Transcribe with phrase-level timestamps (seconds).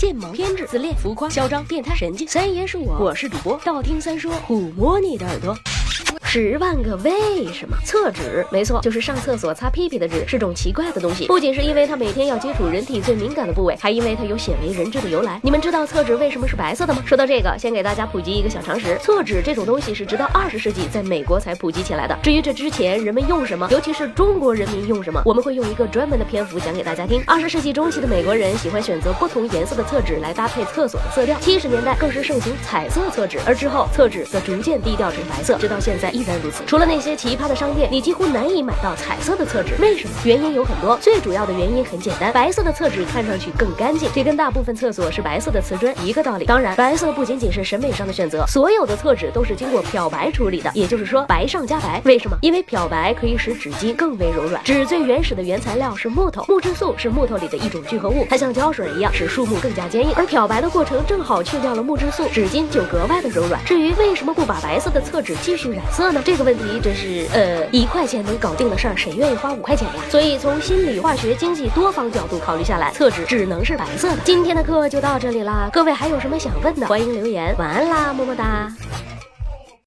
[0.00, 2.26] 贱萌、偏执、自恋、浮夸、嚣张、变态、神经。
[2.26, 5.54] 三爷是我，我是主播，道听三说，抚摸你的耳朵。
[6.32, 7.12] 十万个为
[7.52, 7.76] 什么？
[7.84, 11.26] 厕纸，没错，就是上厕所擦屁屁的纸，是种奇怪的东西。
[11.26, 15.40] 不仅是因为它每天要接触人体最敏感的部位，还因为它有鲜为人知的由来。
[15.42, 17.02] 你们知道厕纸为什么是白色的吗？
[17.04, 22.16] 说到这个，先给大家普及一个小常识：厕纸这种东西是直到二十世纪在美国才普及起来的。
[22.22, 27.20] 至于这之前人们用什么，尤其是中国人民用什么，我们会用一个专门的篇幅讲给大家听。
[27.26, 36.62] 二十世纪中期的美国人喜欢选择不同颜色的厕纸来搭配厕所的色调，七十年代更是盛行彩色厕纸，而之后厕纸则逐渐低调成白色，直到现在依然如此。
[36.68, 37.00] 除了那。
[37.00, 39.74] 些奇葩的商店，你几乎难以买到彩色的厕纸。
[39.80, 40.14] 为什么？
[40.22, 46.44] 原因有很多，最主要的原因很简单，白色的厕纸看上去更干净，这跟大部分厕所是白色的瓷砖一个道理。
[46.44, 52.02] 当然，白色不仅仅是审美上的选择，所有的厕纸都是经过漂白处理的，也就是说白上加白。
[52.04, 52.36] 为什么？
[52.42, 54.62] 因为漂白可以使纸巾更为柔软。
[54.62, 60.12] 纸最原始的原材料是木头，木质素是木头里的一种聚合物，它像胶水一样使树木更加坚硬。
[60.16, 63.58] 而漂白的过程正好去掉了木质素，纸巾就格外的柔软。
[63.64, 66.22] 至于为什么不把白色的厕纸继续染色呢？
[66.24, 67.60] 这个问题真是呃。
[67.72, 70.02] 一块钱能搞定的事儿，谁愿意花五块钱呀？
[70.10, 74.16] 所以从心理、化学、经济多方角度考虑下来，厕纸只能是白色的。
[74.24, 77.54] 今天的课就到这里啦，各位还有什么想问的，欢迎留言。
[77.58, 78.72] 晚安啦，么么哒。